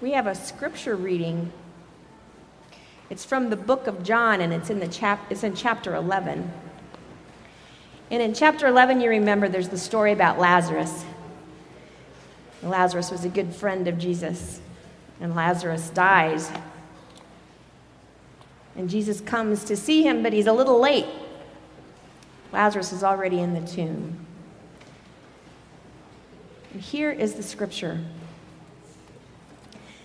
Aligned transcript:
we 0.00 0.12
have 0.12 0.26
a 0.26 0.34
scripture 0.34 0.94
reading. 0.94 1.52
It's 3.08 3.24
from 3.24 3.50
the 3.50 3.56
book 3.56 3.86
of 3.86 4.02
John, 4.02 4.40
and 4.40 4.52
it's 4.52 4.68
in, 4.68 4.78
the 4.78 4.88
chap- 4.88 5.30
it's 5.30 5.42
in 5.42 5.54
chapter 5.54 5.94
11. 5.94 6.50
And 8.10 8.22
in 8.22 8.34
chapter 8.34 8.66
11, 8.66 9.00
you 9.00 9.08
remember 9.08 9.48
there's 9.48 9.68
the 9.68 9.78
story 9.78 10.12
about 10.12 10.38
Lazarus. 10.38 11.04
Lazarus 12.62 13.10
was 13.10 13.24
a 13.24 13.28
good 13.28 13.54
friend 13.54 13.88
of 13.88 13.98
Jesus, 13.98 14.60
and 15.20 15.34
Lazarus 15.34 15.90
dies. 15.90 16.50
And 18.76 18.90
Jesus 18.90 19.20
comes 19.20 19.64
to 19.64 19.76
see 19.76 20.02
him, 20.02 20.22
but 20.22 20.32
he's 20.32 20.46
a 20.46 20.52
little 20.52 20.78
late. 20.78 21.06
Lazarus 22.52 22.92
is 22.92 23.02
already 23.02 23.40
in 23.40 23.54
the 23.54 23.66
tomb. 23.66 24.26
And 26.72 26.82
here 26.82 27.10
is 27.10 27.34
the 27.34 27.42
scripture. 27.42 28.00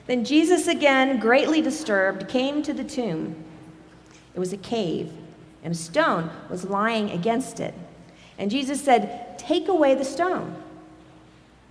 Then 0.07 0.25
Jesus, 0.25 0.67
again, 0.67 1.19
greatly 1.19 1.61
disturbed, 1.61 2.27
came 2.27 2.63
to 2.63 2.73
the 2.73 2.83
tomb. 2.83 3.35
It 4.33 4.39
was 4.39 4.53
a 4.53 4.57
cave, 4.57 5.11
and 5.63 5.73
a 5.73 5.77
stone 5.77 6.29
was 6.49 6.65
lying 6.65 7.11
against 7.11 7.59
it. 7.59 7.73
And 8.37 8.49
Jesus 8.49 8.83
said, 8.83 9.37
Take 9.37 9.67
away 9.67 9.95
the 9.95 10.05
stone. 10.05 10.55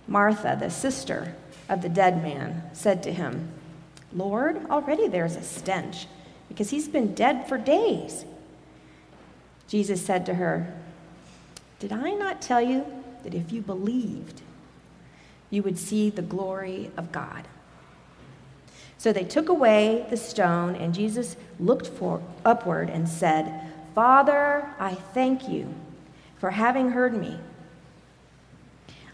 Martha, 0.07 0.57
the 0.59 0.69
sister 0.69 1.35
of 1.69 1.81
the 1.81 1.89
dead 1.89 2.21
man, 2.21 2.63
said 2.73 3.03
to 3.03 3.13
him, 3.13 3.49
Lord, 4.13 4.69
already 4.69 5.07
there's 5.07 5.35
a 5.35 5.43
stench, 5.43 6.07
because 6.49 6.69
he's 6.69 6.87
been 6.87 7.13
dead 7.13 7.47
for 7.47 7.57
days. 7.57 8.25
Jesus 9.67 10.05
said 10.05 10.25
to 10.25 10.33
her, 10.33 10.73
Did 11.79 11.93
I 11.93 12.11
not 12.11 12.41
tell 12.41 12.61
you 12.61 12.85
that 13.23 13.33
if 13.33 13.51
you 13.51 13.61
believed, 13.61 14.41
you 15.49 15.63
would 15.63 15.77
see 15.77 16.09
the 16.09 16.21
glory 16.21 16.91
of 16.97 17.11
God? 17.11 17.47
So 19.01 19.11
they 19.11 19.23
took 19.23 19.49
away 19.49 20.05
the 20.11 20.15
stone, 20.15 20.75
and 20.75 20.93
Jesus 20.93 21.35
looked 21.59 21.87
for, 21.87 22.21
upward 22.45 22.87
and 22.87 23.09
said, 23.09 23.51
Father, 23.95 24.69
I 24.77 24.93
thank 24.93 25.49
you 25.49 25.73
for 26.37 26.51
having 26.51 26.91
heard 26.91 27.19
me. 27.19 27.39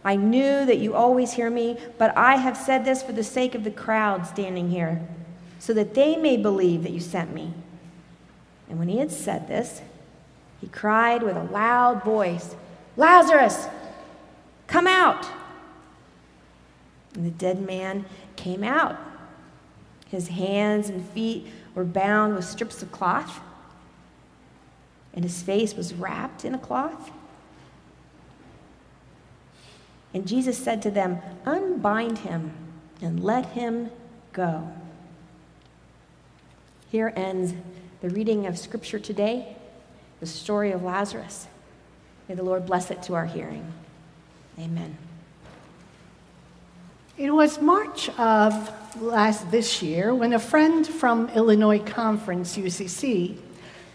I 0.04 0.18
knew 0.18 0.66
that 0.66 0.80
you 0.80 0.94
always 0.94 1.32
hear 1.32 1.50
me, 1.50 1.78
but 1.98 2.18
I 2.18 2.36
have 2.36 2.58
said 2.58 2.84
this 2.84 3.02
for 3.02 3.14
the 3.14 3.24
sake 3.24 3.56
of 3.56 3.64
the 3.64 3.72
crowd 3.72 4.28
standing 4.28 4.72
here, 4.72 5.08
so 5.58 5.74
that 5.74 5.94
they 5.94 6.18
may 6.18 6.36
believe 6.36 6.84
that 6.84 6.92
you 6.92 7.00
sent 7.00 7.34
me. 7.34 7.54
And 8.70 8.80
when 8.80 8.90
he 8.90 8.98
had 8.98 9.10
said 9.14 9.48
this, 9.48 9.82
he 10.60 10.68
cried 10.68 11.24
with 11.24 11.38
a 11.38 11.46
loud 11.46 12.04
voice, 12.04 12.58
Lazarus, 12.98 13.68
come 14.68 14.86
out! 14.86 15.30
And 17.14 17.26
the 17.26 17.32
dead 17.32 17.62
man 17.62 18.04
came 18.36 18.66
out 18.66 19.07
his 20.10 20.30
hands 20.30 20.90
and 20.90 21.08
feet 21.10 21.48
were 21.76 21.84
bound 21.84 22.36
with 22.36 22.46
strips 22.46 22.82
of 22.82 22.92
cloth, 22.92 23.40
and 25.14 25.24
his 25.24 25.42
face 25.42 25.76
was 25.76 25.94
wrapped 25.94 26.46
in 26.46 26.54
a 26.54 26.60
cloth. 26.60 27.12
And 30.14 30.28
Jesus 30.28 30.58
said 30.58 30.82
to 30.84 30.92
them, 30.92 31.20
Unbind 31.46 32.20
him 32.20 32.54
and 33.02 33.24
let 33.24 33.48
him 33.48 33.92
go. 34.34 34.72
Here 36.90 37.12
ends 37.16 37.54
the 38.02 38.10
reading 38.10 38.48
of 38.48 38.58
Scripture 38.58 39.00
today, 39.00 39.56
the 40.20 40.26
story 40.26 40.72
of 40.72 40.84
Lazarus. 40.84 41.48
May 42.30 42.36
the 42.36 42.44
Lord 42.44 42.66
bless 42.66 42.92
it 42.92 43.04
to 43.04 43.16
our 43.16 43.26
hearing. 43.26 43.74
Amen. 44.60 44.98
It 47.18 47.32
was 47.32 47.60
March 47.60 48.10
of 48.20 49.02
last 49.02 49.50
this 49.50 49.82
year 49.82 50.14
when 50.14 50.34
a 50.34 50.40
friend 50.40 50.86
from 50.86 51.30
Illinois 51.30 51.80
Conference, 51.80 52.56
UCC, 52.56 53.38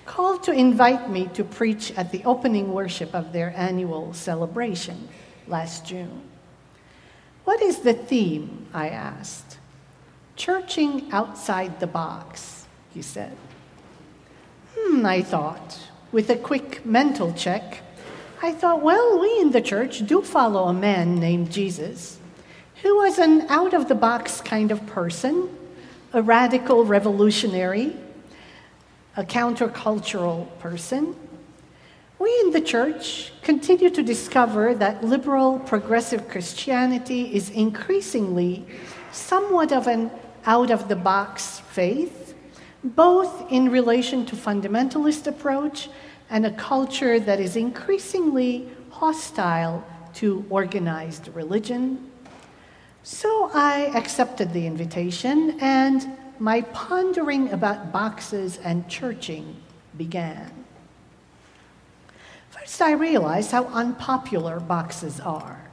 called 0.05 0.43
to 0.43 0.51
invite 0.51 1.09
me 1.09 1.29
to 1.35 1.45
preach 1.45 1.93
at 1.97 2.11
the 2.11 2.25
opening 2.25 2.73
worship 2.73 3.15
of 3.15 3.33
their 3.33 3.55
annual 3.57 4.13
celebration 4.13 5.09
last 5.47 5.87
June. 5.87 6.23
What 7.45 7.63
is 7.63 7.79
the 7.79 7.95
theme? 7.95 8.67
I 8.75 8.89
asked. 8.89 9.59
Churching 10.35 11.13
outside 11.13 11.79
the 11.79 11.87
box, 11.87 12.67
he 12.93 13.03
said. 13.03 13.37
Hmm, 14.77 15.07
I 15.07 15.23
thought. 15.23 15.79
With 16.11 16.29
a 16.29 16.37
quick 16.37 16.85
mental 16.85 17.33
check, 17.35 17.83
I 18.43 18.51
thought, 18.51 18.83
well, 18.83 19.21
we 19.21 19.39
in 19.39 19.53
the 19.53 19.63
church 19.63 20.05
do 20.09 20.23
follow 20.23 20.65
a 20.65 20.75
man 20.75 21.21
named 21.21 21.53
Jesus 21.53 22.19
who 22.83 22.97
was 22.97 23.19
an 23.19 23.43
out 23.49 23.75
of 23.75 23.89
the 23.89 23.95
box 23.95 24.41
kind 24.41 24.73
of 24.73 24.85
person, 24.87 25.49
a 26.13 26.21
radical 26.21 26.85
revolutionary, 26.85 27.97
a 29.17 29.25
countercultural 29.25 30.47
person. 30.59 31.15
We 32.19 32.31
in 32.41 32.51
the 32.51 32.61
church 32.61 33.33
continue 33.43 33.89
to 33.91 34.03
discover 34.03 34.75
that 34.75 35.05
liberal 35.05 35.61
progressive 35.61 36.29
Christianity 36.29 37.35
is 37.35 37.51
increasingly 37.51 38.67
somewhat 39.13 39.73
of 39.73 39.87
an 39.87 40.11
out 40.45 40.71
of 40.71 40.89
the 40.89 40.97
box 40.97 41.61
faith, 41.71 42.35
both 42.83 43.51
in 43.51 43.71
relation 43.71 44.27
to 44.27 44.35
fundamentalist 44.35 45.29
approach 45.29 45.89
and 46.31 46.47
a 46.47 46.53
culture 46.53 47.21
that 47.21 47.39
is 47.39 47.55
increasingly 47.55 48.69
hostile 48.91 49.85
to 50.15 50.45
organized 50.51 51.29
religion, 51.29 52.12
so 53.03 53.51
I 53.53 53.91
accepted 53.95 54.53
the 54.53 54.67
invitation, 54.67 55.59
and 55.61 56.07
my 56.39 56.63
pondering 56.63 57.51
about 57.51 57.93
boxes 57.93 58.59
and 58.63 58.89
churching 58.89 59.57
began. 59.97 60.51
First, 62.51 62.81
I 62.81 62.93
realized 62.93 63.51
how 63.51 63.65
unpopular 63.67 64.61
boxes 64.61 65.19
are. 65.21 65.69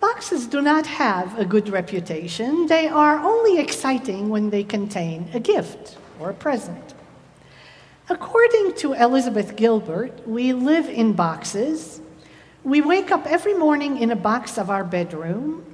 Boxes 0.00 0.46
do 0.46 0.62
not 0.62 0.86
have 0.86 1.38
a 1.38 1.44
good 1.44 1.68
reputation. 1.68 2.66
They 2.66 2.88
are 2.88 3.18
only 3.18 3.58
exciting 3.58 4.30
when 4.30 4.50
they 4.50 4.64
contain 4.64 5.28
a 5.34 5.40
gift 5.40 5.96
or 6.18 6.30
a 6.30 6.34
present. 6.34 6.94
According 8.08 8.74
to 8.76 8.94
Elizabeth 8.94 9.54
Gilbert, 9.54 10.26
we 10.26 10.52
live 10.52 10.88
in 10.88 11.12
boxes. 11.12 12.00
We 12.64 12.80
wake 12.80 13.12
up 13.12 13.26
every 13.26 13.54
morning 13.54 13.98
in 13.98 14.10
a 14.10 14.16
box 14.16 14.58
of 14.58 14.70
our 14.70 14.82
bedroom 14.82 15.69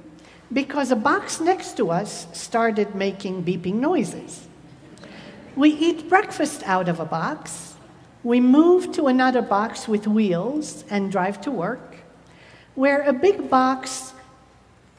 because 0.51 0.91
a 0.91 0.95
box 0.95 1.39
next 1.39 1.77
to 1.77 1.91
us 1.91 2.27
started 2.33 2.95
making 2.95 3.43
beeping 3.43 3.75
noises. 3.75 4.47
We 5.55 5.71
eat 5.71 6.07
breakfast 6.07 6.63
out 6.63 6.87
of 6.87 6.99
a 6.99 7.05
box. 7.05 7.75
We 8.23 8.39
move 8.39 8.91
to 8.93 9.07
another 9.07 9.41
box 9.41 9.87
with 9.87 10.07
wheels 10.07 10.83
and 10.89 11.11
drive 11.11 11.41
to 11.41 11.51
work, 11.51 11.97
where 12.75 13.01
a 13.01 13.13
big 13.13 13.49
box 13.49 14.13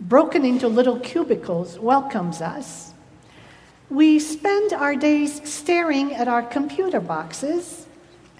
broken 0.00 0.44
into 0.44 0.68
little 0.68 0.98
cubicles 1.00 1.78
welcomes 1.78 2.40
us. 2.40 2.92
We 3.90 4.18
spend 4.18 4.72
our 4.72 4.94
days 4.94 5.40
staring 5.48 6.14
at 6.14 6.28
our 6.28 6.42
computer 6.42 7.00
boxes 7.00 7.86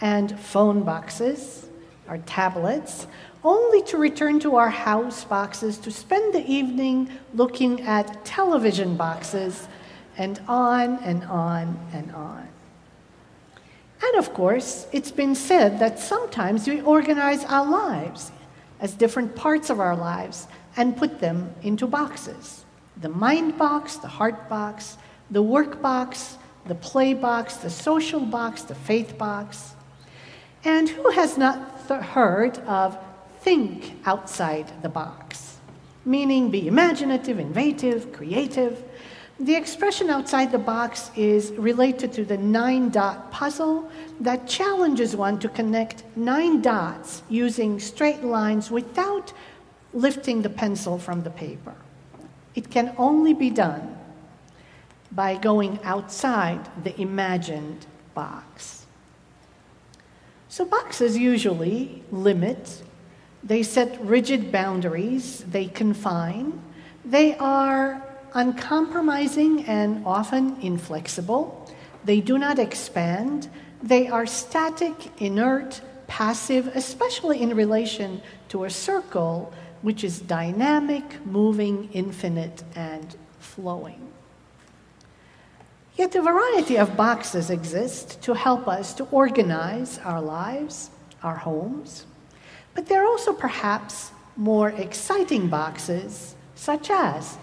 and 0.01 0.39
phone 0.39 0.83
boxes, 0.83 1.67
our 2.07 2.19
tablets, 2.19 3.07
only 3.45 3.83
to 3.83 3.97
return 3.97 4.41
to 4.41 4.57
our 4.57 4.71
house 4.71 5.25
boxes 5.25 5.79
to 5.79 5.91
spend 5.91 6.35
the 6.35 6.47
evening 6.51 7.11
looking 7.35 7.81
at 7.83 8.25
television 8.25 8.97
boxes, 8.97 9.69
and 10.17 10.41
on 10.49 10.99
and 11.05 11.25
on 11.25 11.79
and 11.93 12.13
on. 12.13 12.49
And 14.03 14.17
of 14.17 14.35
course, 14.35 14.87
it's 14.93 15.11
been 15.11 15.35
said 15.35 15.79
that 15.79 15.99
sometimes 15.99 16.67
we 16.67 16.81
organize 16.81 17.45
our 17.45 17.67
lives 17.67 18.33
as 18.81 18.95
different 18.95 19.35
parts 19.35 19.71
of 19.71 19.81
our 19.81 19.97
lives 19.97 20.47
and 20.77 20.97
put 20.97 21.21
them 21.21 21.55
into 21.63 21.87
boxes 21.87 22.65
the 23.01 23.09
mind 23.09 23.57
box, 23.57 23.97
the 23.97 24.09
heart 24.09 24.49
box, 24.49 24.99
the 25.31 25.43
work 25.43 25.81
box, 25.81 26.37
the 26.67 26.75
play 26.75 27.15
box, 27.15 27.57
the 27.57 27.71
social 27.71 28.19
box, 28.19 28.63
the 28.63 28.75
faith 28.75 29.17
box. 29.17 29.75
And 30.65 30.89
who 30.89 31.11
has 31.11 31.39
not 31.39 31.87
th- 31.87 32.01
heard 32.01 32.59
of 32.59 32.99
think 33.49 33.95
outside 34.05 34.71
the 34.83 34.89
box, 34.91 35.57
meaning 36.05 36.51
be 36.51 36.69
imaginative, 36.69 37.41
innovative, 37.41 38.13
creative. 38.13 38.85
The 39.41 39.55
expression 39.55 40.11
outside 40.11 40.53
the 40.53 40.59
box 40.59 41.11
is 41.17 41.53
related 41.53 42.13
to 42.13 42.27
the 42.27 42.37
nine 42.37 42.91
dot 42.91 43.31
puzzle 43.31 43.91
that 44.21 44.47
challenges 44.47 45.17
one 45.17 45.39
to 45.39 45.49
connect 45.49 46.05
nine 46.15 46.61
dots 46.61 47.23
using 47.31 47.81
straight 47.81 48.23
lines 48.23 48.71
without 48.71 49.33
lifting 49.95 50.43
the 50.43 50.51
pencil 50.51 50.99
from 50.99 51.23
the 51.23 51.31
paper. 51.31 51.77
It 52.55 52.71
can 52.71 52.95
only 52.99 53.33
be 53.33 53.49
done 53.49 53.97
by 55.11 55.37
going 55.37 55.79
outside 55.85 56.69
the 56.85 56.95
imagined 57.01 57.87
box. 58.13 58.85
So, 60.51 60.67
boxes 60.67 61.17
usually 61.17 62.03
limit 62.13 62.83
they 63.43 63.63
set 63.63 64.01
rigid 64.05 64.51
boundaries, 64.51 65.45
they 65.45 65.67
confine, 65.67 66.61
they 67.05 67.37
are 67.39 68.03
uncompromising 68.35 69.65
and 69.65 70.05
often 70.05 70.61
inflexible. 70.61 71.67
They 72.05 72.21
do 72.21 72.39
not 72.39 72.59
expand. 72.59 73.49
They 73.83 74.09
are 74.09 74.27
static, 74.27 75.21
inert, 75.21 75.81
passive, 76.07 76.69
especially 76.77 77.43
in 77.43 77.55
relation 77.55 78.23
to 78.49 78.65
a 78.65 78.71
circle 78.71 79.53
which 79.83 80.03
is 80.05 80.21
dynamic, 80.21 81.25
moving, 81.25 81.89
infinite, 81.93 82.65
and 82.75 83.17
flowing. 83.39 84.13
Yet 85.97 86.15
a 86.15 86.23
variety 86.23 86.77
of 86.77 86.97
boxes 86.97 87.51
exist 87.51 88.23
to 88.23 88.35
help 88.35 88.69
us 88.69 88.95
to 88.95 89.05
organize 89.11 89.99
our 90.05 90.21
lives, 90.21 90.91
our 91.23 91.37
homes. 91.37 92.07
But 92.75 92.87
there 92.87 93.03
are 93.03 93.07
also 93.07 93.33
perhaps 93.33 94.13
more 94.37 94.71
exciting 94.71 95.49
boxes, 95.49 96.35
such 96.55 96.91
as 96.91 97.37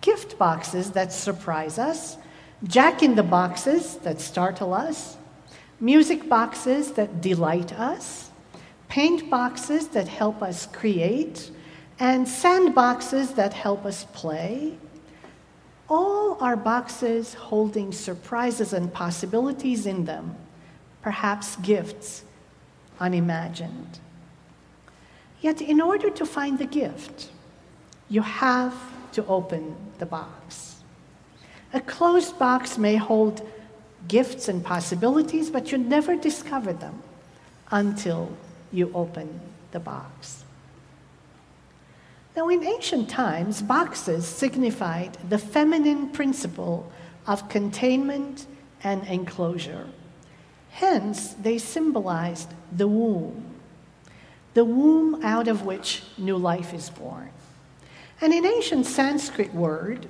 gift 0.00 0.38
boxes 0.38 0.92
that 0.92 1.12
surprise 1.12 1.78
us, 1.78 2.16
jack 2.64 3.02
in 3.02 3.14
the 3.14 3.22
boxes 3.22 3.96
that 3.96 4.20
startle 4.20 4.72
us, 4.72 5.16
music 5.80 6.28
boxes 6.28 6.92
that 6.92 7.20
delight 7.20 7.72
us, 7.78 8.30
paint 8.88 9.28
boxes 9.28 9.88
that 9.88 10.08
help 10.08 10.42
us 10.42 10.66
create, 10.66 11.50
and 12.00 12.26
sand 12.26 12.74
boxes 12.74 13.32
that 13.32 13.52
help 13.52 13.84
us 13.84 14.04
play, 14.12 14.78
all 15.88 16.36
are 16.40 16.56
boxes 16.56 17.34
holding 17.34 17.92
surprises 17.92 18.72
and 18.72 18.92
possibilities 18.92 19.86
in 19.86 20.04
them, 20.04 20.36
perhaps 21.02 21.56
gifts 21.56 22.24
unimagined. 23.00 23.98
Yet, 25.40 25.60
in 25.60 25.80
order 25.80 26.10
to 26.10 26.26
find 26.26 26.58
the 26.58 26.66
gift, 26.66 27.30
you 28.08 28.22
have 28.22 28.74
to 29.12 29.24
open 29.26 29.76
the 29.98 30.06
box. 30.06 30.82
A 31.72 31.80
closed 31.80 32.38
box 32.38 32.78
may 32.78 32.96
hold 32.96 33.46
gifts 34.08 34.48
and 34.48 34.64
possibilities, 34.64 35.50
but 35.50 35.70
you 35.70 35.78
never 35.78 36.16
discover 36.16 36.72
them 36.72 37.02
until 37.70 38.36
you 38.72 38.90
open 38.94 39.40
the 39.72 39.80
box. 39.80 40.44
Now, 42.36 42.48
in 42.48 42.64
ancient 42.64 43.10
times, 43.10 43.62
boxes 43.62 44.26
signified 44.26 45.18
the 45.28 45.38
feminine 45.38 46.10
principle 46.10 46.90
of 47.26 47.48
containment 47.48 48.46
and 48.82 49.06
enclosure. 49.06 49.88
Hence, 50.70 51.34
they 51.34 51.58
symbolized 51.58 52.48
the 52.70 52.86
womb, 52.86 53.47
the 54.58 54.64
womb 54.64 55.24
out 55.24 55.46
of 55.46 55.64
which 55.64 56.02
new 56.18 56.36
life 56.36 56.74
is 56.74 56.90
born. 56.90 57.30
And 58.20 58.32
in 58.32 58.44
ancient 58.44 58.86
Sanskrit 58.86 59.54
word, 59.54 60.08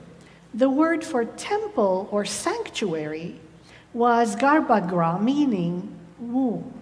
the 0.55 0.71
word 0.71 1.05
for 1.05 1.27
temple 1.27 2.09
or 2.11 2.25
sanctuary 2.25 3.39
was 3.93 4.37
garbhagra, 4.37 5.23
meaning 5.23 5.95
womb. 6.19 6.73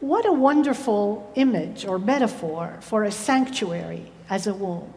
What 0.00 0.24
a 0.24 0.32
wonderful 0.32 1.30
image 1.34 1.84
or 1.84 1.98
metaphor 1.98 2.78
for 2.80 3.04
a 3.04 3.12
sanctuary 3.12 4.10
as 4.30 4.46
a 4.46 4.54
womb. 4.54 4.94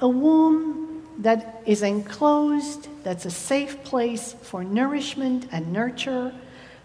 A 0.00 0.06
womb 0.06 1.08
that 1.18 1.60
is 1.66 1.82
enclosed, 1.82 2.86
that's 3.02 3.24
a 3.24 3.32
safe 3.32 3.82
place 3.82 4.36
for 4.42 4.62
nourishment 4.62 5.48
and 5.50 5.72
nurture, 5.72 6.32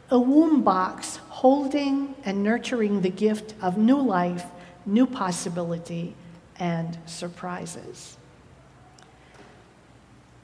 a 0.09 0.19
womb 0.19 0.63
box 0.63 1.17
holding 1.29 2.15
and 2.23 2.43
nurturing 2.43 3.01
the 3.01 3.09
gift 3.09 3.53
of 3.61 3.77
new 3.77 3.99
life, 3.99 4.45
new 4.85 5.05
possibility, 5.05 6.15
and 6.59 6.97
surprises. 7.05 8.17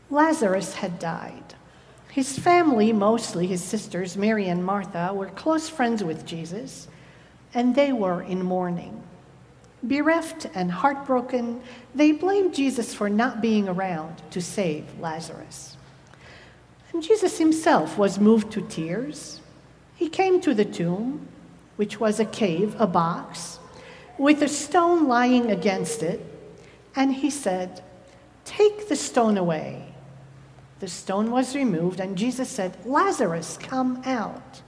Lazarus 0.10 0.75
had 0.75 1.00
died. 1.00 1.56
His 2.10 2.38
family, 2.38 2.94
mostly 2.94 3.48
his 3.48 3.63
sisters, 3.63 4.15
Mary 4.15 4.48
and 4.48 4.63
Martha, 4.63 5.12
were 5.13 5.30
close 5.30 5.68
friends 5.68 6.04
with 6.04 6.25
Jesus, 6.25 6.88
and 7.56 7.74
they 7.74 7.92
were 7.92 8.21
in 8.21 8.44
mourning. 8.44 9.01
Bereft 9.81 10.45
and 10.54 10.71
heartbroken, 10.71 11.62
they 11.95 12.12
blamed 12.12 12.54
Jesus 12.54 12.94
for 12.94 13.09
not 13.09 13.42
being 13.42 13.68
around 13.68 14.21
to 14.30 14.42
save 14.42 15.00
Lazarus. 15.00 15.75
And 16.94 17.01
Jesus 17.01 17.39
himself 17.39 17.98
was 17.98 18.19
moved 18.19 18.51
to 18.51 18.62
tears. 18.62 19.42
He 19.95 20.10
came 20.10 20.42
to 20.42 20.54
the 20.54 20.66
tomb, 20.66 21.28
which 21.75 22.00
was 22.00 22.19
a 22.19 22.25
cave, 22.25 22.75
a 22.80 22.88
box, 22.88 23.60
with 24.18 24.42
a 24.42 24.48
stone 24.48 25.07
lying 25.07 25.51
against 25.51 26.04
it, 26.04 26.22
and 26.95 27.13
he 27.13 27.30
said, 27.30 27.84
Take 28.45 28.90
the 28.90 28.95
stone 28.95 29.38
away. 29.38 29.94
The 30.80 30.88
stone 30.88 31.31
was 31.31 31.56
removed, 31.56 32.00
and 32.00 32.18
Jesus 32.18 32.50
said, 32.50 32.78
Lazarus, 32.86 33.57
come 33.62 34.01
out. 34.06 34.62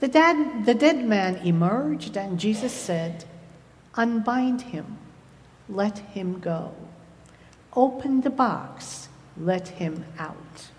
The 0.00 0.08
dead, 0.08 0.66
the 0.66 0.74
dead 0.74 1.04
man 1.04 1.36
emerged, 1.36 2.16
and 2.16 2.40
Jesus 2.40 2.72
said, 2.72 3.24
Unbind 3.94 4.62
him, 4.62 4.98
let 5.68 5.98
him 5.98 6.40
go. 6.40 6.74
Open 7.76 8.22
the 8.22 8.30
box, 8.30 9.08
let 9.36 9.68
him 9.68 10.04
out. 10.18 10.70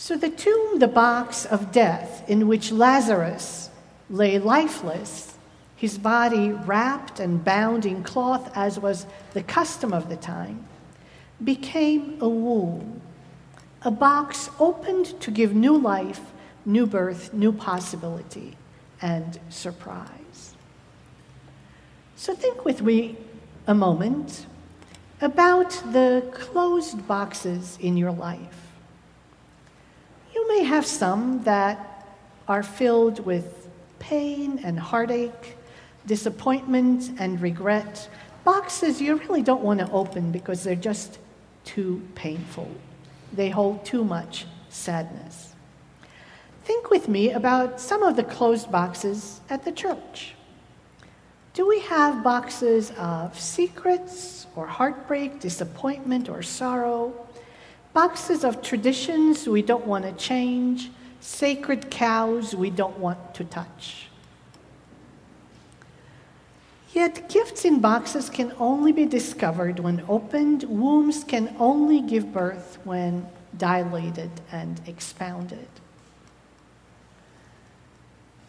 So 0.00 0.16
the 0.16 0.30
tomb, 0.30 0.78
the 0.78 0.86
box 0.86 1.44
of 1.44 1.72
death 1.72 2.22
in 2.30 2.46
which 2.46 2.70
Lazarus 2.70 3.68
lay 4.08 4.38
lifeless, 4.38 5.36
his 5.74 5.98
body 5.98 6.52
wrapped 6.52 7.18
and 7.18 7.44
bound 7.44 7.84
in 7.84 8.04
cloth 8.04 8.48
as 8.56 8.78
was 8.78 9.06
the 9.34 9.42
custom 9.42 9.92
of 9.92 10.08
the 10.08 10.14
time, 10.14 10.64
became 11.42 12.16
a 12.20 12.28
womb, 12.28 13.00
a 13.82 13.90
box 13.90 14.50
opened 14.60 15.20
to 15.20 15.32
give 15.32 15.52
new 15.52 15.76
life, 15.76 16.20
new 16.64 16.86
birth, 16.86 17.34
new 17.34 17.50
possibility, 17.50 18.56
and 19.02 19.40
surprise. 19.48 20.54
So 22.14 22.36
think 22.36 22.64
with 22.64 22.82
me 22.82 23.16
a 23.66 23.74
moment 23.74 24.46
about 25.20 25.70
the 25.92 26.24
closed 26.32 27.08
boxes 27.08 27.76
in 27.80 27.96
your 27.96 28.12
life. 28.12 28.67
You 30.48 30.62
may 30.62 30.64
have 30.64 30.86
some 30.86 31.42
that 31.44 32.08
are 32.48 32.62
filled 32.62 33.20
with 33.26 33.68
pain 33.98 34.58
and 34.64 34.78
heartache, 34.78 35.58
disappointment 36.06 37.10
and 37.18 37.38
regret, 37.38 38.08
boxes 38.44 38.98
you 38.98 39.16
really 39.16 39.42
don't 39.42 39.60
want 39.60 39.80
to 39.80 39.90
open 39.90 40.32
because 40.32 40.64
they're 40.64 40.74
just 40.74 41.18
too 41.66 42.00
painful. 42.14 42.70
They 43.30 43.50
hold 43.50 43.84
too 43.84 44.04
much 44.04 44.46
sadness. 44.70 45.54
Think 46.64 46.88
with 46.88 47.08
me 47.08 47.32
about 47.32 47.78
some 47.78 48.02
of 48.02 48.16
the 48.16 48.24
closed 48.24 48.72
boxes 48.72 49.42
at 49.50 49.66
the 49.66 49.72
church. 49.72 50.34
Do 51.52 51.68
we 51.68 51.80
have 51.80 52.24
boxes 52.24 52.90
of 52.96 53.38
secrets 53.38 54.46
or 54.56 54.66
heartbreak, 54.66 55.40
disappointment, 55.40 56.30
or 56.30 56.40
sorrow? 56.40 57.27
Boxes 57.98 58.44
of 58.44 58.62
traditions 58.62 59.48
we 59.48 59.60
don't 59.60 59.84
want 59.84 60.04
to 60.04 60.12
change, 60.12 60.88
sacred 61.18 61.90
cows 61.90 62.54
we 62.54 62.70
don't 62.70 62.96
want 63.00 63.34
to 63.34 63.42
touch. 63.42 64.06
Yet 66.92 67.28
gifts 67.28 67.64
in 67.64 67.80
boxes 67.80 68.30
can 68.30 68.52
only 68.60 68.92
be 68.92 69.04
discovered 69.04 69.80
when 69.80 70.04
opened. 70.08 70.62
Wombs 70.62 71.24
can 71.24 71.56
only 71.58 72.00
give 72.00 72.32
birth 72.32 72.78
when 72.84 73.26
dilated 73.56 74.30
and 74.52 74.80
expounded. 74.86 75.66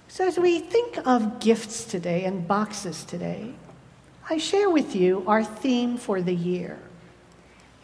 So, 0.10 0.28
as 0.28 0.38
we 0.38 0.60
think 0.60 1.00
of 1.08 1.40
gifts 1.40 1.86
today 1.86 2.26
and 2.26 2.48
boxes 2.48 3.04
today, 3.04 3.56
I 4.30 4.38
share 4.38 4.70
with 4.70 4.96
you 4.96 5.24
our 5.26 5.44
theme 5.44 5.98
for 5.98 6.22
the 6.22 6.36
year. 6.36 6.78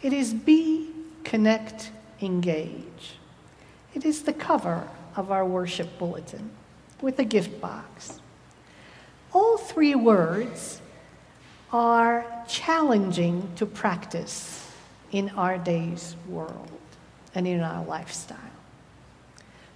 It 0.00 0.12
is 0.12 0.32
Be, 0.32 0.92
Connect, 1.26 1.90
Engage. 2.22 3.18
It 3.94 4.06
is 4.06 4.22
the 4.22 4.32
cover 4.32 4.88
of 5.14 5.30
our 5.30 5.44
worship 5.44 5.98
bulletin 5.98 6.50
with 7.02 7.18
a 7.18 7.24
gift 7.24 7.60
box 7.60 8.20
all 9.36 9.58
three 9.58 9.94
words 9.94 10.80
are 11.70 12.24
challenging 12.48 13.50
to 13.56 13.66
practice 13.66 14.66
in 15.12 15.28
our 15.30 15.58
day's 15.58 16.16
world 16.26 16.70
and 17.34 17.46
in 17.46 17.60
our 17.60 17.84
lifestyle. 17.84 18.38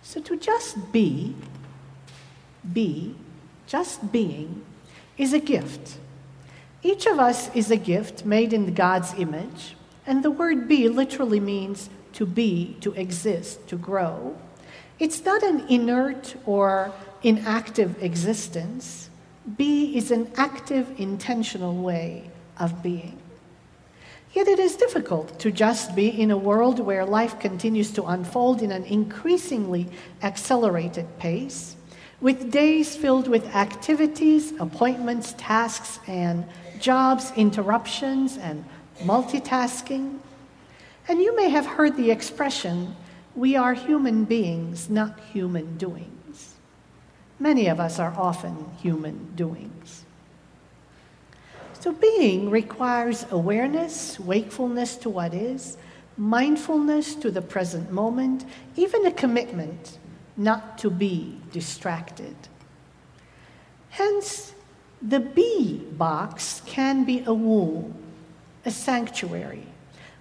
So 0.00 0.23
to 0.23 0.37
just 0.38 0.92
be, 0.92 1.37
be, 2.73 3.14
just 3.66 4.11
being, 4.11 4.64
is 5.19 5.35
a 5.35 5.38
gift. 5.38 5.99
Each 6.83 7.04
of 7.04 7.19
us 7.19 7.54
is 7.54 7.71
a 7.71 7.76
gift 7.76 8.25
made 8.25 8.54
in 8.54 8.73
God's 8.73 9.12
image, 9.19 9.76
and 10.07 10.23
the 10.23 10.30
word 10.30 10.69
be 10.69 10.88
literally 10.88 11.40
means 11.40 11.90
to 12.14 12.26
be, 12.26 12.76
to 12.80 12.92
exist, 12.92 13.66
to 13.69 13.76
grow. 13.76 14.37
It's 14.99 15.25
not 15.25 15.42
an 15.42 15.66
inert 15.69 16.35
or 16.47 16.92
inactive 17.23 18.02
existence. 18.02 19.11
Be 19.57 19.97
is 19.97 20.11
an 20.11 20.30
active, 20.37 20.99
intentional 20.99 21.75
way 21.76 22.30
of 22.59 22.83
being. 22.83 23.19
Yet 24.33 24.47
it 24.47 24.61
is 24.61 24.76
difficult 24.76 25.40
to 25.40 25.50
just 25.50 25.97
be 25.97 26.09
in 26.09 26.30
a 26.30 26.37
world 26.37 26.78
where 26.78 27.04
life 27.04 27.40
continues 27.40 27.90
to 27.92 28.04
unfold 28.04 28.62
in 28.62 28.71
an 28.71 28.85
increasingly 28.85 29.88
accelerated 30.23 31.07
pace, 31.19 31.75
with 32.21 32.52
days 32.52 32.95
filled 32.95 33.26
with 33.26 33.47
activities, 33.57 34.52
appointments, 34.61 35.35
tasks, 35.37 35.99
and 36.07 36.45
jobs, 36.78 37.33
interruptions, 37.37 38.37
and 38.37 38.64
multitasking. 39.00 40.19
And 41.09 41.21
you 41.21 41.35
may 41.37 41.49
have 41.50 41.66
heard 41.66 41.97
the 41.97 42.11
expression, 42.11 42.95
we 43.35 43.57
are 43.57 43.75
human 43.75 44.25
beings, 44.25 44.90
not 44.90 45.19
human 45.33 45.76
doings. 45.76 46.57
Many 47.38 47.69
of 47.69 47.80
us 47.80 47.99
are 47.99 48.14
often 48.16 48.71
human 48.83 49.35
doings. 49.35 50.04
So, 51.80 51.92
being 51.92 52.50
requires 52.50 53.25
awareness, 53.30 54.21
wakefulness 54.21 54.97
to 54.97 55.09
what 55.09 55.33
is, 55.33 55.78
mindfulness 56.19 57.14
to 57.14 57.30
the 57.30 57.40
present 57.40 57.90
moment, 57.90 58.45
even 58.76 59.07
a 59.07 59.11
commitment 59.11 59.99
not 60.37 60.76
to 60.78 60.90
be 60.90 61.38
distracted. 61.52 62.37
Hence, 63.88 64.52
the 65.00 65.21
be 65.21 65.78
box 65.92 66.61
can 66.66 67.04
be 67.04 67.25
a 67.25 67.33
womb, 67.33 67.95
a 68.64 68.71
sanctuary, 68.71 69.67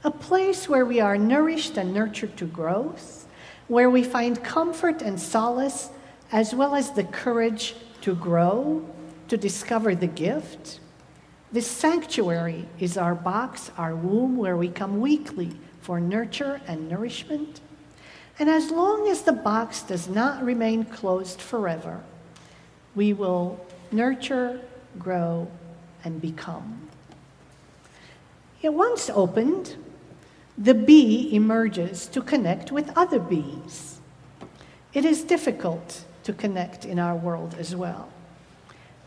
a 0.04 0.12
place 0.12 0.70
where 0.70 0.86
we 0.86 1.00
are 1.00 1.18
nourished 1.18 1.78
and 1.78 1.94
nurtured 1.94 2.38
to 2.38 2.46
growth, 2.46 3.28
where 3.68 3.90
we 3.90 4.04
find 4.04 4.44
comfort 4.44 5.02
and 5.02 5.20
solace, 5.20 5.90
as 6.32 6.56
well 6.56 6.76
as 6.76 6.92
the 6.92 7.04
courage 7.04 7.76
to 8.02 8.16
grow, 8.16 8.88
to 9.28 9.38
discover 9.38 9.94
the 9.96 10.08
gift 10.08 10.80
this 11.52 11.66
sanctuary 11.66 12.68
is 12.80 12.96
our 12.96 13.16
box, 13.16 13.72
our 13.76 13.96
womb, 13.96 14.38
where 14.38 14.56
we 14.56 14.70
come 14.70 15.00
weekly 15.00 15.52
for 15.82 16.00
nurture 16.00 16.62
and 16.68 16.88
nourishment. 16.88 17.60
And 18.38 18.50
as 18.50 18.70
long 18.70 19.08
as 19.08 19.24
the 19.24 19.34
box 19.34 19.82
does 19.82 20.08
not 20.08 20.44
remain 20.44 20.86
closed 20.86 21.42
forever, 21.42 22.04
we 22.94 23.14
will 23.14 23.66
nurture, 23.92 24.62
grow, 25.00 25.48
and 26.04 26.22
become. 26.22 26.88
Yet 28.62 28.74
once 28.74 29.10
opened, 29.10 29.76
the 30.58 30.74
bee 30.74 31.34
emerges 31.34 32.08
to 32.08 32.22
connect 32.22 32.72
with 32.72 32.92
other 32.98 33.20
bees. 33.20 34.02
It 34.94 35.06
is 35.06 35.24
difficult 35.24 36.04
to 36.24 36.34
connect 36.34 36.84
in 36.84 37.00
our 37.00 37.16
world 37.16 37.56
as 37.58 37.76
well. 37.76 38.10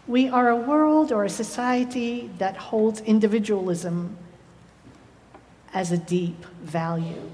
We 0.09 0.29
are 0.29 0.49
a 0.49 0.57
world 0.57 1.13
or 1.13 1.25
a 1.25 1.31
society 1.31 2.31
that 2.39 2.57
holds 2.57 3.01
individualism 3.03 4.17
as 5.75 5.93
a 5.93 5.99
deep 5.99 6.45
value. 6.63 7.31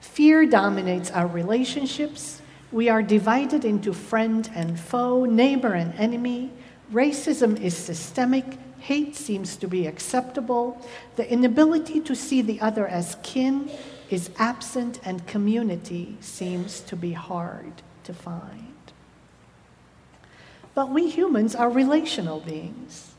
Fear 0.00 0.46
dominates 0.46 1.10
our 1.10 1.26
relationships. 1.26 2.40
We 2.72 2.88
are 2.88 3.02
divided 3.02 3.64
into 3.64 3.92
friend 3.92 4.48
and 4.54 4.78
foe, 4.78 5.24
neighbor 5.24 5.72
and 5.74 5.94
enemy. 5.94 6.50
Racism 6.92 7.60
is 7.60 7.76
systemic. 7.76 8.58
Hate 8.84 9.16
seems 9.16 9.56
to 9.56 9.66
be 9.66 9.86
acceptable. 9.86 10.78
The 11.16 11.26
inability 11.32 12.00
to 12.00 12.14
see 12.14 12.42
the 12.42 12.60
other 12.60 12.86
as 12.86 13.16
kin 13.22 13.70
is 14.10 14.28
absent, 14.38 15.00
and 15.06 15.26
community 15.26 16.18
seems 16.20 16.80
to 16.80 16.94
be 16.94 17.14
hard 17.14 17.72
to 18.02 18.12
find. 18.12 18.74
But 20.74 20.90
we 20.90 21.08
humans 21.08 21.54
are 21.54 21.70
relational 21.70 22.40
beings. 22.40 23.14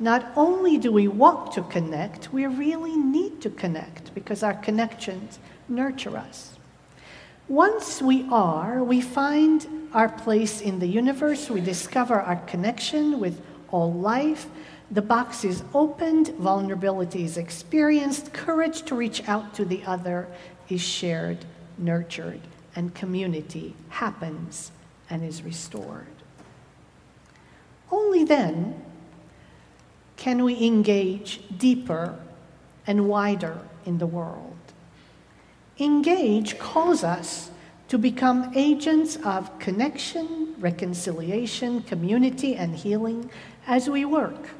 Not 0.00 0.32
only 0.34 0.76
do 0.76 0.90
we 0.90 1.06
want 1.06 1.52
to 1.52 1.62
connect, 1.62 2.32
we 2.32 2.46
really 2.46 2.96
need 2.96 3.40
to 3.42 3.50
connect 3.50 4.12
because 4.12 4.42
our 4.42 4.54
connections 4.54 5.38
nurture 5.68 6.16
us. 6.16 6.58
Once 7.46 8.02
we 8.02 8.26
are, 8.32 8.82
we 8.82 9.00
find 9.00 9.88
our 9.94 10.08
place 10.08 10.60
in 10.60 10.80
the 10.80 10.88
universe, 10.88 11.48
we 11.48 11.60
discover 11.60 12.20
our 12.20 12.40
connection 12.46 13.20
with 13.20 13.40
all 13.70 13.92
life. 13.92 14.48
The 14.92 15.02
box 15.02 15.44
is 15.44 15.62
opened, 15.72 16.28
vulnerability 16.30 17.24
is 17.24 17.36
experienced, 17.36 18.32
courage 18.32 18.82
to 18.82 18.96
reach 18.96 19.28
out 19.28 19.54
to 19.54 19.64
the 19.64 19.84
other 19.84 20.26
is 20.68 20.80
shared, 20.80 21.44
nurtured, 21.78 22.40
and 22.74 22.92
community 22.92 23.74
happens 23.88 24.72
and 25.08 25.24
is 25.24 25.42
restored. 25.42 26.06
Only 27.92 28.24
then 28.24 28.82
can 30.16 30.42
we 30.42 30.66
engage 30.66 31.40
deeper 31.56 32.18
and 32.86 33.08
wider 33.08 33.58
in 33.86 33.98
the 33.98 34.06
world. 34.06 34.56
Engage 35.78 36.58
calls 36.58 37.04
us 37.04 37.50
to 37.88 37.96
become 37.96 38.52
agents 38.56 39.16
of 39.24 39.56
connection, 39.60 40.54
reconciliation, 40.58 41.82
community, 41.82 42.56
and 42.56 42.74
healing 42.74 43.30
as 43.66 43.88
we 43.88 44.04
work 44.04 44.50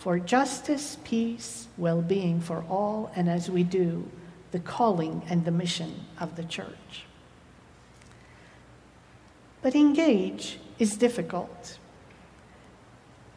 for 0.00 0.18
justice, 0.18 0.96
peace, 1.04 1.68
well 1.76 2.00
being 2.00 2.40
for 2.40 2.64
all, 2.70 3.12
and 3.14 3.28
as 3.28 3.50
we 3.50 3.62
do 3.62 4.10
the 4.50 4.58
calling 4.58 5.22
and 5.28 5.44
the 5.44 5.50
mission 5.50 6.06
of 6.18 6.36
the 6.36 6.42
church. 6.42 7.04
But 9.60 9.74
engage 9.74 10.58
is 10.78 10.96
difficult. 10.96 11.78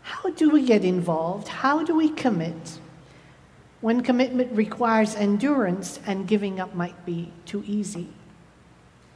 How 0.03 0.29
do 0.29 0.49
we 0.49 0.65
get 0.65 0.85
involved? 0.85 1.49
How 1.49 1.83
do 1.83 1.97
we 1.97 2.07
commit 2.07 2.79
when 3.81 4.01
commitment 4.01 4.53
requires 4.53 5.15
endurance 5.15 5.99
and 6.07 6.29
giving 6.29 6.61
up 6.61 6.73
might 6.73 7.05
be 7.05 7.33
too 7.45 7.65
easy? 7.67 8.07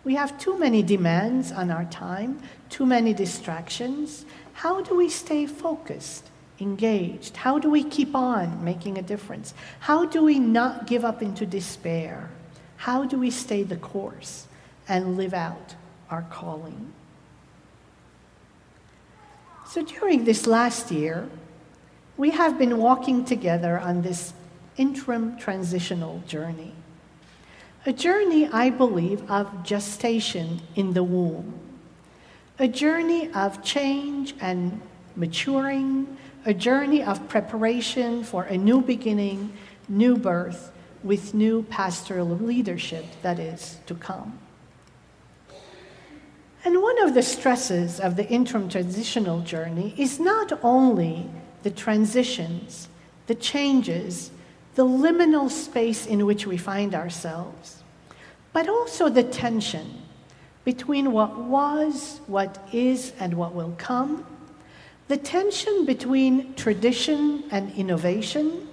We 0.04 0.16
have 0.16 0.38
too 0.38 0.60
many 0.60 0.84
demands 0.84 1.54
on 1.54 1.72
our 1.72 1.86
time, 1.86 2.42
too 2.70 2.86
many 2.86 3.13
distractions. 3.13 4.25
How 4.51 4.82
do 4.82 4.98
we 4.98 5.08
stay 5.08 5.46
focused, 5.46 6.30
engaged? 6.60 7.38
How 7.38 7.60
do 7.60 7.70
we 7.70 7.84
keep 7.84 8.16
on 8.16 8.64
making 8.64 8.98
a 8.98 9.02
difference? 9.02 9.54
How 9.80 10.06
do 10.06 10.24
we 10.24 10.40
not 10.40 10.88
give 10.88 11.06
up 11.06 11.22
into 11.22 11.46
despair? 11.46 12.30
How 12.78 13.06
do 13.06 13.18
we 13.18 13.32
stay 13.32 13.64
the 13.64 13.78
course 13.78 14.48
and 14.88 15.18
live 15.18 15.34
out 15.34 15.76
our 16.10 16.24
calling? 16.32 16.94
So 19.68 19.84
during 19.84 20.24
this 20.24 20.48
last 20.48 20.92
year, 20.92 21.28
we 22.16 22.32
have 22.32 22.58
been 22.58 22.78
walking 22.78 23.26
together 23.26 23.78
on 23.78 24.02
this 24.02 24.34
interim 24.78 25.38
transitional 25.38 26.24
journey. 26.28 26.74
A 27.86 27.94
journey, 27.94 28.48
I 28.48 28.70
believe, 28.70 29.30
of 29.30 29.64
gestation 29.64 30.62
in 30.76 30.94
the 30.94 31.04
womb. 31.04 31.60
A 32.60 32.68
journey 32.68 33.32
of 33.34 33.64
change 33.64 34.36
and 34.42 34.82
maturing, 35.16 36.18
a 36.48 36.54
journey 36.54 37.04
of 37.04 37.27
preparation 37.27 38.24
for 38.24 38.46
a 38.46 38.58
new 38.58 38.80
beginning, 38.80 39.51
new 39.89 40.16
birth, 40.16 40.72
with 41.04 41.34
new 41.34 41.62
pastoral 41.63 42.25
leadership 42.25 43.06
that 43.22 43.38
is 43.38 43.77
to 43.86 43.94
come. 43.94 44.39
And 46.63 46.82
one 46.82 47.04
of 47.04 47.13
the 47.13 47.22
stresses 47.22 48.00
of 48.00 48.16
the 48.16 48.25
interim 48.30 48.70
transitional 48.70 49.42
journey 49.42 49.94
is 49.98 50.22
not 50.22 50.58
only 50.63 51.30
the 51.63 51.70
transitions, 51.70 52.88
the 53.27 53.36
changes, 53.36 54.32
the 54.75 54.86
liminal 54.86 55.51
space 55.51 56.06
in 56.06 56.25
which 56.25 56.48
we 56.48 56.56
find 56.56 56.96
ourselves, 56.96 57.84
but 58.54 58.70
also 58.70 59.10
the 59.10 59.24
tension 59.24 60.01
between 60.63 61.12
what 61.12 61.38
was, 61.38 62.22
what 62.27 62.66
is, 62.72 63.12
and 63.20 63.34
what 63.34 63.54
will 63.54 63.75
come, 63.77 64.25
the 65.08 65.18
tension 65.18 65.86
between 65.86 66.54
tradition 66.56 67.44
and 67.52 67.72
innovation, 67.74 68.68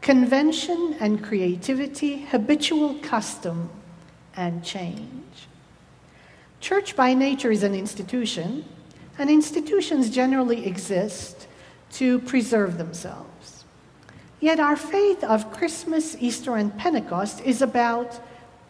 convention 0.00 0.96
and 1.00 1.22
creativity, 1.22 2.22
habitual 2.22 2.94
custom 3.02 3.68
and 4.36 4.64
change. 4.64 5.48
Church 6.60 6.96
by 6.96 7.14
nature 7.14 7.50
is 7.50 7.62
an 7.62 7.74
institution, 7.74 8.64
and 9.18 9.28
institutions 9.28 10.08
generally 10.08 10.66
exist 10.66 11.46
to 11.92 12.18
preserve 12.20 12.78
themselves. 12.78 13.64
Yet 14.40 14.60
our 14.60 14.76
faith 14.76 15.22
of 15.22 15.52
Christmas, 15.52 16.16
Easter, 16.20 16.56
and 16.56 16.76
Pentecost 16.78 17.42
is 17.42 17.60
about 17.60 18.20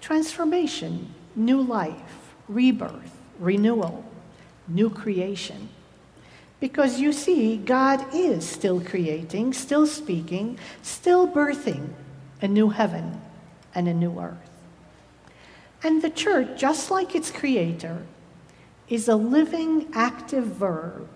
transformation, 0.00 1.14
new 1.36 1.62
life, 1.62 2.34
rebirth, 2.48 3.16
renewal, 3.38 4.04
new 4.66 4.90
creation. 4.90 5.68
Because 6.60 7.00
you 7.00 7.12
see, 7.12 7.56
God 7.56 8.04
is 8.14 8.46
still 8.46 8.80
creating, 8.80 9.54
still 9.54 9.86
speaking, 9.86 10.58
still 10.82 11.26
birthing 11.26 11.88
a 12.42 12.48
new 12.48 12.68
heaven 12.68 13.20
and 13.74 13.88
a 13.88 13.94
new 13.94 14.18
earth. 14.20 14.36
And 15.82 16.02
the 16.02 16.10
church, 16.10 16.60
just 16.60 16.90
like 16.90 17.14
its 17.14 17.30
creator, 17.30 18.02
is 18.88 19.08
a 19.08 19.16
living, 19.16 19.88
active 19.94 20.44
verb, 20.44 21.08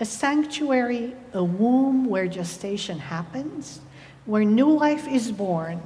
a 0.00 0.04
sanctuary, 0.04 1.14
a 1.32 1.42
womb 1.42 2.04
where 2.04 2.28
gestation 2.28 2.98
happens, 2.98 3.80
where 4.26 4.44
new 4.44 4.70
life 4.70 5.08
is 5.08 5.32
born 5.32 5.80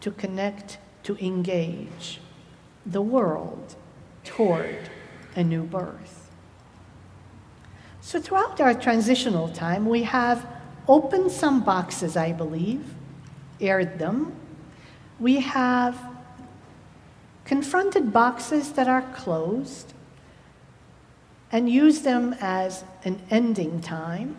to 0.00 0.10
connect, 0.12 0.78
to 1.02 1.16
engage 1.24 2.20
the 2.86 3.02
world 3.02 3.74
toward 4.24 4.78
a 5.34 5.42
new 5.42 5.64
birth. 5.64 6.17
So, 8.08 8.18
throughout 8.18 8.58
our 8.62 8.72
transitional 8.72 9.50
time, 9.50 9.84
we 9.84 10.04
have 10.04 10.46
opened 10.88 11.30
some 11.30 11.62
boxes, 11.62 12.16
I 12.16 12.32
believe, 12.32 12.82
aired 13.60 13.98
them. 13.98 14.32
We 15.20 15.40
have 15.40 15.94
confronted 17.44 18.10
boxes 18.10 18.72
that 18.72 18.88
are 18.88 19.02
closed 19.14 19.92
and 21.52 21.68
used 21.68 22.02
them 22.02 22.34
as 22.40 22.82
an 23.04 23.20
ending 23.28 23.82
time. 23.82 24.38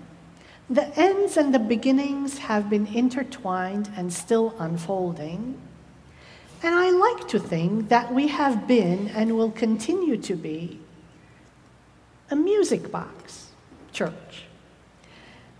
The 0.67 0.87
ends 0.99 1.37
and 1.37 1.53
the 1.53 1.59
beginnings 1.59 2.39
have 2.39 2.71
been 2.71 2.87
intertwined 2.87 3.91
and 3.95 4.11
still 4.11 4.55
unfolding. 4.57 5.61
And 6.63 6.73
I 6.73 6.89
like 6.89 7.27
to 7.27 7.39
think 7.39 7.89
that 7.89 8.11
we 8.11 8.29
have 8.29 8.67
been 8.67 9.09
and 9.09 9.37
will 9.37 9.51
continue 9.51 10.17
to 10.17 10.33
be 10.33 10.79
a 12.31 12.35
music 12.35 12.91
box 12.91 13.48
church. 13.99 14.45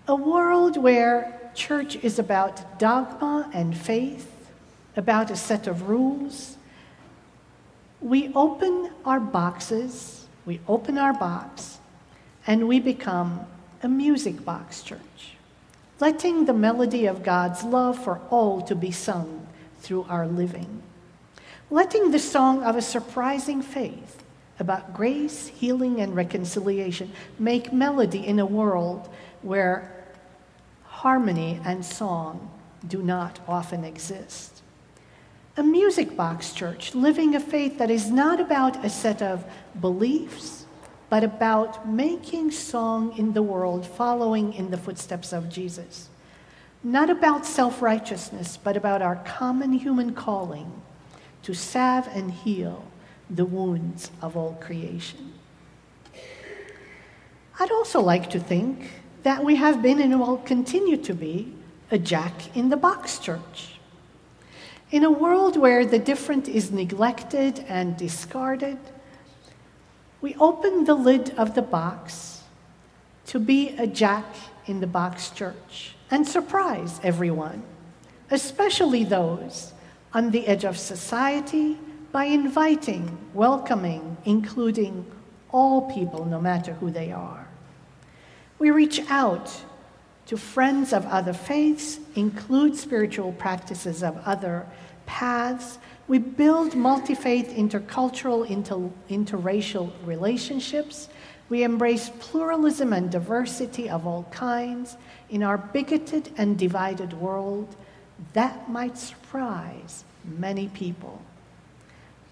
A 0.08 0.16
world 0.16 0.78
where 0.78 1.52
church 1.54 1.98
is 1.98 2.20
about 2.20 2.80
dogma 2.80 3.50
and 3.54 3.78
faith, 3.78 4.32
about 4.96 5.30
a 5.30 5.36
set 5.36 5.68
of 5.68 5.90
rules. 5.90 6.56
We 8.00 8.32
open 8.34 8.92
our 9.04 9.20
boxes, 9.20 10.26
we 10.46 10.62
open 10.70 10.98
our 10.98 11.12
box, 11.12 11.80
and 12.48 12.70
we 12.70 12.80
become 12.80 13.42
a 13.84 13.90
music 13.90 14.46
box 14.46 14.84
church, 14.84 15.36
letting 16.00 16.46
the 16.46 16.54
melody 16.54 17.08
of 17.08 17.24
God's 17.24 17.66
love 17.66 18.02
for 18.02 18.22
all 18.30 18.62
to 18.62 18.74
be 18.74 18.92
sung 18.92 19.48
through 19.82 20.06
our 20.08 20.26
living, 20.26 20.82
letting 21.70 22.12
the 22.12 22.20
song 22.20 22.64
of 22.64 22.78
a 22.78 22.82
surprising 22.82 23.62
faith 23.62 24.24
about 24.60 24.94
grace, 24.94 25.48
healing, 25.48 26.02
and 26.02 26.16
reconciliation 26.16 27.12
make 27.38 27.74
melody 27.74 28.26
in 28.26 28.40
a 28.40 28.46
world 28.46 29.10
where 29.42 30.06
harmony 30.84 31.60
and 31.64 31.84
song 31.84 32.52
do 32.88 33.02
not 33.02 33.40
often 33.48 33.84
exist. 33.84 34.62
A 35.58 35.64
music 35.64 36.16
box 36.16 36.54
church, 36.54 36.94
living 36.94 37.36
a 37.36 37.40
faith 37.40 37.78
that 37.78 37.90
is 37.90 38.10
not 38.10 38.40
about 38.40 38.84
a 38.86 38.90
set 38.90 39.22
of 39.22 39.44
beliefs 39.80 40.66
but 41.10 41.24
about 41.24 41.90
making 41.90 42.52
song 42.52 43.18
in 43.18 43.34
the 43.34 43.42
world 43.42 43.86
following 43.86 44.54
in 44.54 44.70
the 44.70 44.78
footsteps 44.78 45.34
of 45.34 45.50
Jesus. 45.50 46.10
Not 46.84 47.10
about 47.10 47.46
self 47.46 47.82
righteousness, 47.82 48.58
but 48.58 48.78
about 48.78 49.02
our 49.02 49.18
common 49.18 49.74
human 49.74 50.14
calling 50.14 50.72
to 51.44 51.54
salve 51.54 52.08
and 52.14 52.32
heal 52.32 52.86
the 53.30 53.46
wounds 53.46 54.12
of 54.22 54.36
all 54.36 54.58
creation. 54.60 55.34
I'd 57.60 57.72
also 57.72 58.00
like 58.02 58.30
to 58.32 58.40
think 58.40 58.90
that 59.24 59.44
we 59.44 59.56
have 59.56 59.82
been 59.82 60.00
and 60.00 60.20
will 60.20 60.38
continue 60.38 60.98
to 60.98 61.14
be 61.14 61.54
a 61.92 61.98
jack 61.98 62.56
in 62.56 62.70
the 62.70 62.78
box 62.78 63.20
church. 63.20 63.80
In 64.92 65.04
a 65.04 65.12
world 65.12 65.58
where 65.58 65.86
the 65.86 66.00
different 66.00 66.48
is 66.48 66.72
neglected 66.72 67.64
and 67.68 67.98
discarded, 67.98 68.78
we 70.22 70.36
open 70.36 70.86
the 70.86 70.96
lid 70.96 71.32
of 71.38 71.54
the 71.54 71.62
box 71.62 72.42
to 73.28 73.40
be 73.40 73.70
a 73.78 73.86
jack 73.86 74.26
in 74.66 74.80
the 74.80 74.88
box 74.88 75.30
church 75.30 75.96
and 76.10 76.28
surprise 76.28 77.00
everyone, 77.04 77.62
especially 78.32 79.04
those 79.04 79.74
on 80.14 80.32
the 80.32 80.48
edge 80.48 80.64
of 80.64 80.78
society, 80.78 81.78
by 82.12 82.26
inviting, 82.26 83.18
welcoming, 83.34 84.18
including 84.26 85.06
all 85.52 85.92
people, 85.94 86.26
no 86.26 86.40
matter 86.40 86.74
who 86.74 86.92
they 86.92 87.12
are. 87.12 87.48
We 88.58 88.72
reach 88.72 89.02
out 89.10 89.52
to 90.28 90.38
friends 90.38 90.94
of 90.94 91.06
other 91.08 91.34
faiths, 91.34 92.00
include 92.16 92.76
spiritual 92.76 93.32
practices 93.34 94.04
of 94.04 94.18
other 94.26 94.68
paths, 95.06 95.80
we 96.10 96.18
build 96.18 96.76
multi 96.76 97.14
faith, 97.14 97.54
intercultural, 97.56 98.50
inter- 98.50 98.90
interracial 99.12 99.92
relationships. 100.04 101.08
We 101.50 101.62
embrace 101.62 102.10
pluralism 102.20 102.94
and 102.94 103.12
diversity 103.12 103.88
of 103.92 104.08
all 104.08 104.24
kinds 104.32 104.98
in 105.30 105.44
our 105.44 105.60
bigoted 105.60 106.32
and 106.36 106.58
divided 106.58 107.14
world. 107.14 107.76
That 108.34 108.70
might 108.72 108.98
surprise 108.98 110.04
many 110.26 110.70
people. 110.70 111.22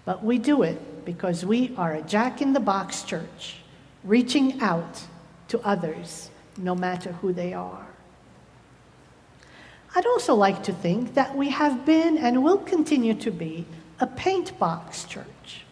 But 0.08 0.24
we 0.24 0.38
do 0.38 0.62
it 0.62 1.04
because 1.04 1.44
we 1.44 1.74
are 1.76 1.92
a 1.92 2.00
jack 2.00 2.40
in 2.40 2.54
the 2.54 2.60
box 2.60 3.02
church, 3.02 3.56
reaching 4.02 4.58
out 4.62 5.02
to 5.48 5.60
others, 5.60 6.30
no 6.56 6.74
matter 6.74 7.12
who 7.12 7.34
they 7.34 7.52
are. 7.52 7.86
I'd 9.94 10.06
also 10.06 10.34
like 10.34 10.62
to 10.62 10.72
think 10.72 11.12
that 11.12 11.36
we 11.36 11.50
have 11.50 11.84
been 11.84 12.16
and 12.16 12.42
will 12.42 12.56
continue 12.56 13.12
to 13.16 13.30
be 13.30 13.66
a 14.00 14.06
paint 14.06 14.58
box 14.58 15.04
church. 15.04 15.66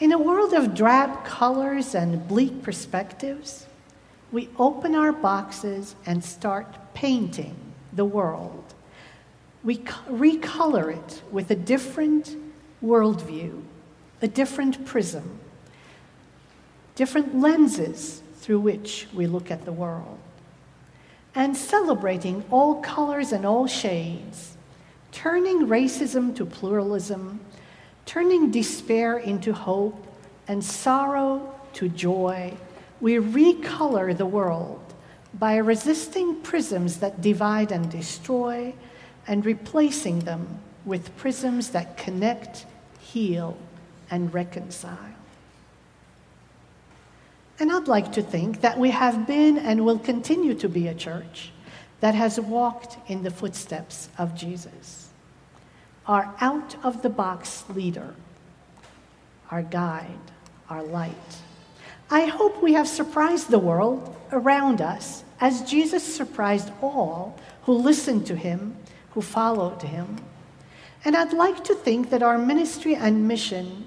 In 0.00 0.12
a 0.12 0.18
world 0.18 0.54
of 0.54 0.74
drab 0.74 1.22
colors 1.26 1.94
and 1.94 2.26
bleak 2.26 2.62
perspectives, 2.62 3.66
we 4.32 4.48
open 4.58 4.94
our 4.94 5.12
boxes 5.12 5.94
and 6.06 6.24
start 6.24 6.94
painting 6.94 7.54
the 7.92 8.06
world. 8.06 8.72
We 9.62 9.76
recolor 10.08 10.96
it 10.96 11.20
with 11.30 11.50
a 11.50 11.54
different 11.54 12.34
worldview, 12.82 13.62
a 14.20 14.28
different 14.28 14.84
prism, 14.84 15.38
different 16.94 17.38
lenses 17.38 18.22
through 18.36 18.60
which 18.60 19.06
we 19.14 19.26
look 19.26 19.50
at 19.50 19.64
the 19.64 19.72
world 19.72 20.18
and 21.34 21.56
celebrating 21.56 22.44
all 22.50 22.80
colors 22.82 23.32
and 23.32 23.46
all 23.46 23.66
shades, 23.66 24.56
turning 25.12 25.66
racism 25.66 26.34
to 26.36 26.44
pluralism, 26.44 27.40
turning 28.04 28.50
despair 28.50 29.18
into 29.18 29.52
hope, 29.52 30.06
and 30.48 30.62
sorrow 30.62 31.54
to 31.72 31.88
joy, 31.88 32.52
we 33.00 33.14
recolor 33.14 34.16
the 34.16 34.26
world 34.26 34.80
by 35.34 35.56
resisting 35.56 36.40
prisms 36.42 36.98
that 36.98 37.22
divide 37.22 37.72
and 37.72 37.90
destroy 37.90 38.74
and 39.26 39.46
replacing 39.46 40.18
them 40.20 40.58
with 40.84 41.16
prisms 41.16 41.70
that 41.70 41.96
connect, 41.96 42.66
heal, 43.12 43.56
and 44.10 44.32
reconcile. 44.32 44.98
And 47.58 47.70
I'd 47.70 47.88
like 47.88 48.12
to 48.12 48.22
think 48.22 48.60
that 48.62 48.78
we 48.78 48.90
have 48.90 49.26
been 49.26 49.58
and 49.58 49.84
will 49.84 49.98
continue 49.98 50.54
to 50.54 50.68
be 50.68 50.88
a 50.88 50.94
church 50.94 51.50
that 52.00 52.14
has 52.14 52.40
walked 52.40 52.96
in 53.08 53.22
the 53.22 53.30
footsteps 53.30 54.08
of 54.18 54.34
Jesus, 54.34 55.10
our 56.06 56.34
out 56.40 56.74
of 56.84 57.02
the 57.02 57.08
box 57.08 57.64
leader, 57.68 58.14
our 59.50 59.62
guide, 59.62 60.30
our 60.68 60.82
light. 60.82 61.36
I 62.10 62.26
hope 62.26 62.62
we 62.62 62.72
have 62.72 62.88
surprised 62.88 63.50
the 63.50 63.58
world 63.58 64.16
around 64.32 64.80
us 64.80 65.22
as 65.40 65.62
Jesus 65.62 66.02
surprised 66.02 66.70
all 66.82 67.38
who 67.62 67.72
listened 67.74 68.26
to 68.26 68.36
him, 68.36 68.76
who 69.10 69.22
followed 69.22 69.82
him. 69.82 70.16
And 71.04 71.16
I'd 71.16 71.32
like 71.32 71.64
to 71.64 71.74
think 71.74 72.10
that 72.10 72.22
our 72.22 72.38
ministry 72.38 72.94
and 72.94 73.26
mission 73.26 73.86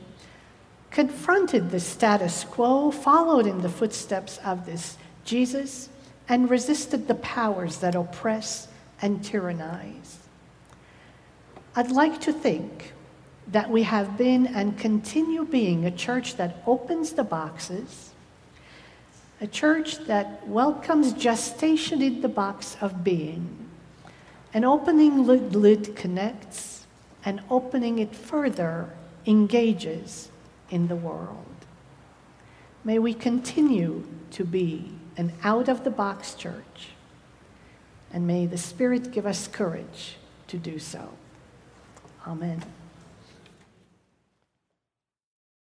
confronted 0.91 1.71
the 1.71 1.79
status 1.79 2.43
quo, 2.43 2.91
followed 2.91 3.45
in 3.47 3.61
the 3.61 3.69
footsteps 3.69 4.37
of 4.45 4.65
this 4.65 4.97
Jesus, 5.23 5.89
and 6.27 6.49
resisted 6.49 7.07
the 7.07 7.15
powers 7.15 7.77
that 7.77 7.95
oppress 7.95 8.67
and 9.01 9.23
tyrannize. 9.23 10.19
I'd 11.75 11.91
like 11.91 12.21
to 12.21 12.33
think 12.33 12.93
that 13.47 13.69
we 13.69 13.83
have 13.83 14.17
been 14.17 14.47
and 14.47 14.77
continue 14.77 15.45
being 15.45 15.85
a 15.85 15.91
church 15.91 16.35
that 16.37 16.63
opens 16.65 17.11
the 17.11 17.23
boxes, 17.23 18.11
a 19.41 19.47
church 19.47 19.99
that 20.05 20.47
welcomes 20.47 21.13
gestation 21.13 22.01
in 22.01 22.21
the 22.21 22.29
box 22.29 22.77
of 22.81 23.03
being. 23.03 23.69
An 24.53 24.63
opening 24.63 25.25
lid, 25.25 25.55
lid 25.55 25.95
connects, 25.95 26.74
and 27.25 27.41
opening 27.49 27.99
it 27.99 28.15
further 28.15 28.89
engages 29.25 30.29
in 30.69 30.87
the 30.87 30.95
world. 30.95 31.45
May 32.83 32.99
we 32.99 33.13
continue 33.13 34.05
to 34.31 34.45
be 34.45 34.91
an 35.17 35.33
out 35.43 35.67
of 35.67 35.83
the 35.83 35.89
box 35.89 36.35
church, 36.35 36.91
and 38.13 38.27
may 38.27 38.45
the 38.45 38.57
Spirit 38.57 39.11
give 39.11 39.25
us 39.25 39.47
courage 39.47 40.17
to 40.47 40.57
do 40.57 40.77
so. 40.77 41.09
Amen. 42.27 42.63